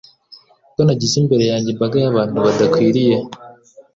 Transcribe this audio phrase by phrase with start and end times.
[0.73, 3.15] ko nagize imbere yanjye imbaga yabantu badakwiriye